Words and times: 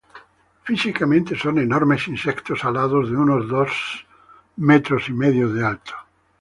Físicamente 0.63 1.33
son 1.37 1.59
enormes 1.59 2.07
insectos 2.07 2.65
alados 2.65 3.11
de 3.11 3.15
unos 3.17 3.47
dos 3.47 4.07
metros 4.57 5.07
y 5.09 5.13
medio 5.13 5.53
de 5.53 5.63
alto. 5.63 5.93